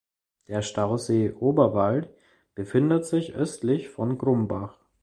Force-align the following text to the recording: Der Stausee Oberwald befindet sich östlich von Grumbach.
Der 0.47 0.63
Stausee 0.63 1.31
Oberwald 1.31 2.09
befindet 2.55 3.05
sich 3.05 3.33
östlich 3.35 3.89
von 3.89 4.17
Grumbach. 4.17 4.79